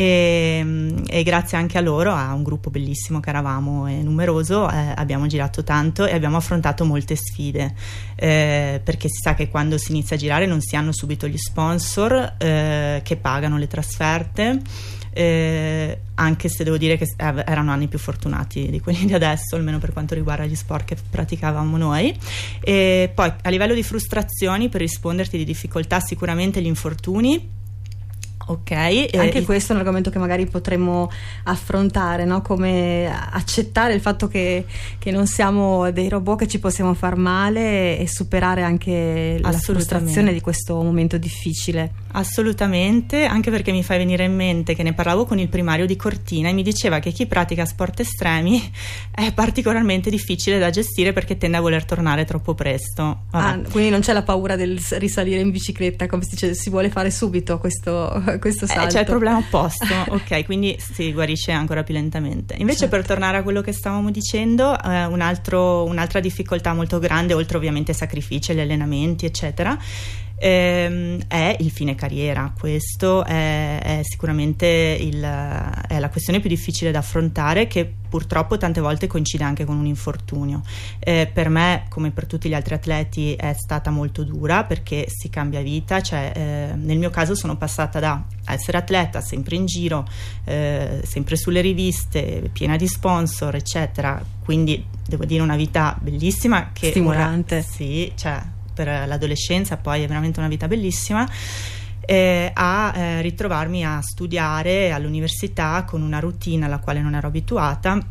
e, 0.00 0.94
e, 1.08 1.22
grazie 1.24 1.58
anche 1.58 1.76
a 1.76 1.80
loro, 1.80 2.12
a 2.12 2.32
un 2.32 2.44
gruppo 2.44 2.70
bellissimo 2.70 3.18
che 3.18 3.30
eravamo 3.30 3.88
e 3.88 4.00
numeroso, 4.00 4.70
eh, 4.70 4.92
abbiamo 4.94 5.26
girato 5.26 5.64
tanto 5.64 6.06
e 6.06 6.14
abbiamo 6.14 6.36
affrontato 6.36 6.84
molte 6.84 7.16
sfide 7.16 7.74
eh, 8.14 8.80
perché 8.84 9.08
si 9.08 9.20
sa 9.20 9.34
che 9.34 9.48
quando 9.48 9.76
si 9.76 9.90
inizia 9.90 10.14
a 10.14 10.18
girare 10.20 10.46
non 10.46 10.60
si 10.60 10.76
hanno 10.76 10.92
subito 10.92 11.26
gli 11.26 11.36
sponsor 11.36 12.34
eh, 12.38 13.00
che 13.02 13.16
pagano 13.16 13.58
le 13.58 13.66
trasferte. 13.66 14.62
Eh, 15.10 15.98
anche 16.14 16.48
se 16.48 16.62
devo 16.62 16.76
dire 16.76 16.96
che 16.96 17.02
eh, 17.16 17.42
erano 17.44 17.72
anni 17.72 17.88
più 17.88 17.98
fortunati 17.98 18.70
di 18.70 18.78
quelli 18.78 19.04
di 19.04 19.14
adesso, 19.14 19.56
almeno 19.56 19.80
per 19.80 19.92
quanto 19.92 20.14
riguarda 20.14 20.44
gli 20.44 20.54
sport 20.54 20.84
che 20.84 20.96
praticavamo 21.10 21.76
noi. 21.76 22.16
E 22.60 23.10
poi 23.12 23.32
a 23.42 23.50
livello 23.50 23.74
di 23.74 23.82
frustrazioni, 23.82 24.68
per 24.68 24.80
risponderti 24.80 25.36
di 25.36 25.44
difficoltà, 25.44 25.98
sicuramente 25.98 26.62
gli 26.62 26.66
infortuni 26.66 27.56
Ok, 28.50 28.70
anche 28.72 29.38
il... 29.38 29.44
questo 29.44 29.72
è 29.72 29.74
un 29.74 29.82
argomento 29.82 30.08
che 30.08 30.18
magari 30.18 30.46
potremmo 30.46 31.10
affrontare, 31.44 32.24
no? 32.24 32.40
come 32.40 33.06
accettare 33.06 33.92
il 33.92 34.00
fatto 34.00 34.26
che, 34.26 34.64
che, 34.98 35.10
non 35.10 35.26
siamo 35.26 35.90
dei 35.90 36.08
robot 36.08 36.38
che 36.38 36.48
ci 36.48 36.58
possiamo 36.58 36.94
far 36.94 37.16
male 37.16 37.98
e 37.98 38.08
superare 38.08 38.62
anche 38.62 39.38
la 39.38 39.52
frustrazione 39.52 40.32
di 40.32 40.40
questo 40.40 40.82
momento 40.82 41.18
difficile. 41.18 41.92
Assolutamente, 42.12 43.24
anche 43.26 43.50
perché 43.50 43.70
mi 43.70 43.82
fai 43.82 43.98
venire 43.98 44.24
in 44.24 44.34
mente 44.34 44.74
che 44.74 44.82
ne 44.82 44.94
parlavo 44.94 45.26
con 45.26 45.38
il 45.38 45.48
primario 45.48 45.84
di 45.84 45.96
Cortina 45.96 46.48
e 46.48 46.54
mi 46.54 46.62
diceva 46.62 47.00
che 47.00 47.12
chi 47.12 47.26
pratica 47.26 47.66
sport 47.66 48.00
estremi 48.00 48.70
è 49.10 49.30
particolarmente 49.34 50.08
difficile 50.08 50.58
da 50.58 50.70
gestire 50.70 51.12
perché 51.12 51.36
tende 51.36 51.58
a 51.58 51.60
voler 51.60 51.84
tornare 51.84 52.24
troppo 52.24 52.54
presto. 52.54 53.24
Ah, 53.30 53.60
quindi 53.70 53.90
non 53.90 54.00
c'è 54.00 54.14
la 54.14 54.22
paura 54.22 54.56
del 54.56 54.80
risalire 54.92 55.40
in 55.40 55.50
bicicletta, 55.50 56.06
come 56.06 56.22
si 56.22 56.30
dice, 56.30 56.54
si 56.54 56.70
vuole 56.70 56.88
fare 56.88 57.10
subito 57.10 57.58
questo, 57.58 58.37
questo 58.38 58.66
salto. 58.66 58.88
Eh, 58.88 58.88
c'è 58.88 59.00
il 59.00 59.06
problema 59.06 59.38
opposto, 59.38 59.86
ok, 60.08 60.44
quindi 60.44 60.76
si 60.78 61.12
guarisce 61.12 61.52
ancora 61.52 61.82
più 61.82 61.94
lentamente. 61.94 62.54
Invece 62.58 62.80
certo. 62.80 62.96
per 62.96 63.06
tornare 63.06 63.38
a 63.38 63.42
quello 63.42 63.60
che 63.60 63.72
stavamo 63.72 64.10
dicendo, 64.10 64.80
eh, 64.82 65.04
un 65.06 65.20
altro, 65.20 65.84
un'altra 65.84 66.20
difficoltà 66.20 66.72
molto 66.74 66.98
grande, 66.98 67.34
oltre 67.34 67.56
ovviamente 67.56 67.92
ai 67.92 67.96
sacrifici, 67.96 68.52
agli 68.52 68.60
allenamenti, 68.60 69.26
eccetera, 69.26 69.76
ehm, 70.38 71.20
è 71.28 71.56
il 71.60 71.70
fine 71.70 71.94
carriera. 71.94 72.52
Questo 72.58 73.24
è, 73.24 73.80
è 73.80 74.00
sicuramente 74.02 74.66
il, 74.66 75.20
è 75.20 75.98
la 75.98 76.08
questione 76.08 76.40
più 76.40 76.48
difficile 76.48 76.90
da 76.90 76.98
affrontare 76.98 77.66
che 77.66 77.92
purtroppo 78.08 78.56
tante 78.56 78.80
volte 78.80 79.06
coincide 79.06 79.44
anche 79.44 79.64
con 79.64 79.76
un 79.76 79.86
infortunio. 79.86 80.62
Eh, 80.98 81.30
per 81.32 81.48
me, 81.48 81.84
come 81.88 82.10
per 82.10 82.26
tutti 82.26 82.48
gli 82.48 82.54
altri 82.54 82.74
atleti, 82.74 83.34
è 83.34 83.54
stata 83.54 83.90
molto 83.90 84.24
dura 84.24 84.64
perché 84.64 85.06
si 85.08 85.28
cambia 85.28 85.60
vita, 85.60 86.00
cioè 86.00 86.32
eh, 86.34 86.74
nel 86.74 86.98
mio 86.98 87.10
caso 87.10 87.34
sono 87.34 87.56
passata 87.56 88.00
da 88.00 88.24
essere 88.46 88.78
atleta 88.78 89.20
sempre 89.20 89.56
in 89.56 89.66
giro, 89.66 90.06
eh, 90.44 91.02
sempre 91.04 91.36
sulle 91.36 91.60
riviste, 91.60 92.48
piena 92.52 92.76
di 92.76 92.86
sponsor, 92.86 93.54
eccetera, 93.54 94.22
quindi 94.42 94.84
devo 95.06 95.24
dire 95.24 95.42
una 95.42 95.56
vita 95.56 95.96
bellissima 96.00 96.70
che 96.72 96.90
stimolante. 96.90 97.56
Ora, 97.56 97.64
sì, 97.64 98.12
cioè 98.14 98.40
per 98.84 99.08
l'adolescenza, 99.08 99.76
poi 99.76 100.02
è 100.02 100.06
veramente 100.06 100.38
una 100.38 100.48
vita 100.48 100.68
bellissima. 100.68 101.28
Eh, 102.00 102.50
a 102.54 102.92
eh, 102.96 103.20
ritrovarmi 103.20 103.84
a 103.84 104.00
studiare 104.00 104.92
all'università 104.92 105.84
con 105.84 106.00
una 106.00 106.20
routine 106.20 106.64
alla 106.64 106.78
quale 106.78 107.02
non 107.02 107.14
ero 107.14 107.26
abituata 107.26 108.02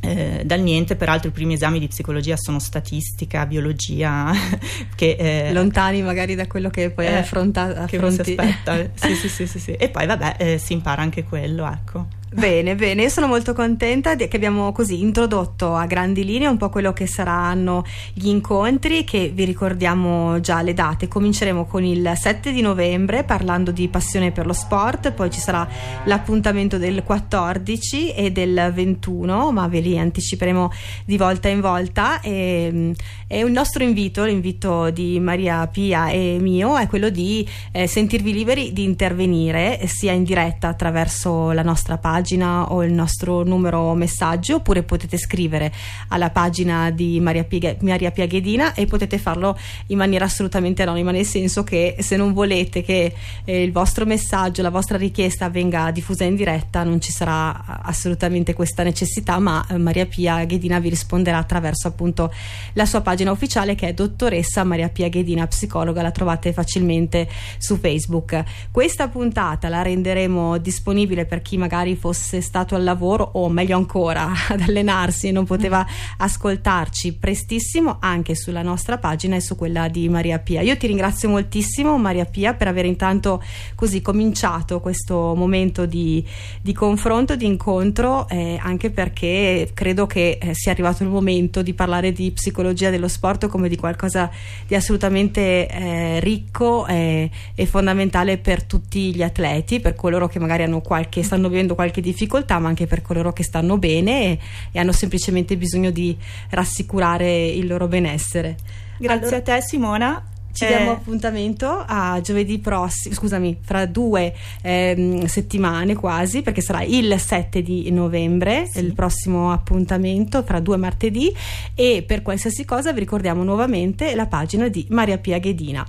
eh, 0.00 0.42
dal 0.44 0.60
niente, 0.60 0.94
peraltro 0.96 1.28
i 1.28 1.32
primi 1.32 1.54
esami 1.54 1.78
di 1.78 1.88
psicologia 1.88 2.36
sono 2.36 2.58
statistica, 2.58 3.44
biologia, 3.44 4.30
che, 4.94 5.16
eh, 5.18 5.52
lontani 5.52 6.00
magari 6.02 6.34
da 6.36 6.46
quello 6.46 6.70
che 6.70 6.90
poi 6.90 7.06
eh, 7.06 7.16
affronta, 7.16 7.82
affronti. 7.82 8.16
Che 8.18 8.24
si 8.24 8.30
aspetta. 8.30 8.90
sì, 8.94 9.14
sì, 9.14 9.28
sì, 9.28 9.46
sì, 9.46 9.58
sì, 9.58 9.72
E 9.72 9.88
poi 9.88 10.06
vabbè, 10.06 10.36
eh, 10.38 10.58
si 10.58 10.72
impara 10.72 11.02
anche 11.02 11.24
quello, 11.24 11.70
ecco. 11.70 12.06
Bene, 12.30 12.74
bene, 12.74 13.04
io 13.04 13.08
sono 13.08 13.26
molto 13.26 13.54
contenta 13.54 14.14
che 14.14 14.28
abbiamo 14.36 14.70
così 14.70 15.00
introdotto 15.00 15.74
a 15.74 15.86
grandi 15.86 16.26
linee 16.26 16.46
un 16.46 16.58
po' 16.58 16.68
quello 16.68 16.92
che 16.92 17.06
saranno 17.06 17.84
gli 18.12 18.28
incontri 18.28 19.02
che 19.02 19.30
vi 19.34 19.44
ricordiamo 19.44 20.38
già 20.38 20.60
le 20.60 20.74
date. 20.74 21.08
Cominceremo 21.08 21.64
con 21.64 21.84
il 21.84 22.12
7 22.14 22.52
di 22.52 22.60
novembre 22.60 23.24
parlando 23.24 23.70
di 23.70 23.88
passione 23.88 24.30
per 24.30 24.44
lo 24.44 24.52
sport, 24.52 25.12
poi 25.12 25.30
ci 25.30 25.40
sarà 25.40 25.66
l'appuntamento 26.04 26.76
del 26.76 27.02
14 27.02 28.12
e 28.12 28.30
del 28.30 28.72
21, 28.74 29.50
ma 29.50 29.66
ve 29.66 29.80
li 29.80 29.98
anticiperemo 29.98 30.70
di 31.06 31.16
volta 31.16 31.48
in 31.48 31.62
volta 31.62 32.20
e, 32.20 32.92
e 33.26 33.38
il 33.38 33.50
nostro 33.50 33.82
invito, 33.82 34.24
l'invito 34.24 34.90
di 34.90 35.18
Maria 35.18 35.66
Pia 35.66 36.10
e 36.10 36.36
mio 36.38 36.76
è 36.76 36.88
quello 36.88 37.08
di 37.08 37.48
eh, 37.72 37.86
sentirvi 37.86 38.34
liberi 38.34 38.74
di 38.74 38.84
intervenire 38.84 39.80
sia 39.86 40.12
in 40.12 40.24
diretta 40.24 40.68
attraverso 40.68 41.52
la 41.52 41.62
nostra 41.62 41.96
pagina 41.96 42.16
pagina 42.18 42.72
o 42.72 42.82
il 42.82 42.92
nostro 42.92 43.44
numero 43.44 43.94
messaggio 43.94 44.56
oppure 44.56 44.82
potete 44.82 45.16
scrivere 45.16 45.72
alla 46.08 46.30
pagina 46.30 46.90
di 46.90 47.20
Maria, 47.20 47.44
Piga, 47.44 47.76
Maria 47.80 48.10
Pia 48.10 48.26
Ghedina 48.26 48.74
e 48.74 48.86
potete 48.86 49.18
farlo 49.18 49.56
in 49.86 49.98
maniera 49.98 50.24
assolutamente 50.24 50.82
anonima, 50.82 51.12
nel 51.12 51.24
senso 51.24 51.62
che 51.62 51.94
se 52.00 52.16
non 52.16 52.32
volete 52.32 52.82
che 52.82 53.14
eh, 53.44 53.62
il 53.62 53.70
vostro 53.70 54.04
messaggio, 54.04 54.62
la 54.62 54.70
vostra 54.70 54.98
richiesta 54.98 55.48
venga 55.48 55.92
diffusa 55.92 56.24
in 56.24 56.34
diretta 56.34 56.82
non 56.82 57.00
ci 57.00 57.12
sarà 57.12 57.82
assolutamente 57.82 58.52
questa 58.52 58.82
necessità, 58.82 59.38
ma 59.38 59.64
eh, 59.68 59.78
Maria 59.78 60.06
Pia 60.06 60.44
Ghedina 60.44 60.80
vi 60.80 60.88
risponderà 60.88 61.38
attraverso 61.38 61.86
appunto 61.86 62.32
la 62.72 62.84
sua 62.84 63.00
pagina 63.00 63.30
ufficiale 63.30 63.76
che 63.76 63.88
è 63.88 63.94
dottoressa 63.94 64.64
Maria 64.64 64.88
Pia 64.88 65.08
Ghedina 65.08 65.46
psicologa, 65.46 66.02
la 66.02 66.10
trovate 66.10 66.52
facilmente 66.52 67.28
su 67.58 67.76
Facebook. 67.76 68.42
Questa 68.72 69.06
puntata 69.06 69.68
la 69.68 69.82
renderemo 69.82 70.58
disponibile 70.58 71.24
per 71.24 71.42
chi 71.42 71.56
magari 71.56 71.94
fosse 71.94 72.06
stato 72.12 72.74
al 72.74 72.84
lavoro 72.84 73.28
o 73.34 73.48
meglio 73.48 73.76
ancora 73.76 74.30
ad 74.48 74.60
allenarsi 74.60 75.32
non 75.32 75.44
poteva 75.44 75.86
ascoltarci 76.16 77.14
prestissimo 77.14 77.96
anche 78.00 78.34
sulla 78.34 78.62
nostra 78.62 78.98
pagina 78.98 79.36
e 79.36 79.40
su 79.40 79.56
quella 79.56 79.88
di 79.88 80.08
Maria 80.08 80.38
Pia. 80.38 80.62
Io 80.62 80.76
ti 80.76 80.86
ringrazio 80.86 81.28
moltissimo 81.28 81.98
Maria 81.98 82.24
Pia 82.24 82.54
per 82.54 82.68
aver 82.68 82.84
intanto 82.84 83.42
così 83.74 84.00
cominciato 84.00 84.80
questo 84.80 85.34
momento 85.34 85.86
di, 85.86 86.24
di 86.60 86.72
confronto, 86.72 87.36
di 87.36 87.46
incontro, 87.46 88.28
eh, 88.28 88.58
anche 88.60 88.90
perché 88.90 89.70
credo 89.74 90.06
che 90.06 90.38
eh, 90.40 90.54
sia 90.54 90.72
arrivato 90.72 91.02
il 91.02 91.08
momento 91.08 91.62
di 91.62 91.74
parlare 91.74 92.12
di 92.12 92.30
psicologia 92.30 92.90
dello 92.90 93.08
sport 93.08 93.46
come 93.48 93.68
di 93.68 93.76
qualcosa 93.76 94.30
di 94.66 94.74
assolutamente 94.74 95.68
eh, 95.68 96.20
ricco 96.20 96.86
e 96.86 97.30
fondamentale 97.64 98.38
per 98.38 98.62
tutti 98.64 99.14
gli 99.14 99.22
atleti, 99.22 99.80
per 99.80 99.94
coloro 99.94 100.28
che 100.28 100.38
magari 100.38 100.66
qualche, 100.80 101.22
stanno 101.22 101.48
vivendo 101.48 101.74
qualche 101.98 102.00
difficoltà, 102.00 102.58
ma 102.58 102.68
anche 102.68 102.86
per 102.86 103.02
coloro 103.02 103.32
che 103.32 103.42
stanno 103.42 103.78
bene 103.78 104.22
e, 104.22 104.38
e 104.72 104.78
hanno 104.78 104.92
semplicemente 104.92 105.56
bisogno 105.56 105.90
di 105.90 106.16
rassicurare 106.50 107.46
il 107.46 107.66
loro 107.66 107.88
benessere. 107.88 108.56
Grazie 108.98 109.20
allora, 109.20 109.36
a 109.36 109.40
te 109.40 109.60
Simona. 109.62 110.24
Ci 110.50 110.64
eh. 110.64 110.68
diamo 110.68 110.92
appuntamento 110.92 111.84
a 111.86 112.20
giovedì 112.20 112.58
prossimo, 112.58 113.14
scusami, 113.14 113.58
fra 113.60 113.86
due 113.86 114.34
ehm, 114.62 115.26
settimane 115.26 115.94
quasi, 115.94 116.42
perché 116.42 116.62
sarà 116.62 116.82
il 116.82 117.14
7 117.16 117.62
di 117.62 117.88
novembre, 117.92 118.66
sì. 118.66 118.80
il 118.80 118.92
prossimo 118.92 119.52
appuntamento, 119.52 120.42
fra 120.42 120.58
due 120.58 120.76
martedì. 120.76 121.32
E 121.74 122.02
per 122.04 122.22
qualsiasi 122.22 122.64
cosa 122.64 122.92
vi 122.92 123.00
ricordiamo 123.00 123.44
nuovamente 123.44 124.14
la 124.16 124.26
pagina 124.26 124.68
di 124.68 124.84
Maria 124.90 125.18
Pia 125.18 125.38
Ghedina. 125.38 125.86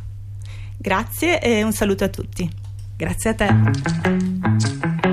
Grazie 0.77 1.41
e 1.41 1.63
un 1.63 1.73
saluto 1.73 2.03
a 2.03 2.09
tutti. 2.09 2.47
Grazie 2.95 3.29
a 3.29 3.33
te. 3.33 5.07